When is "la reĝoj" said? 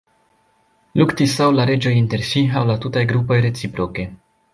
1.57-1.93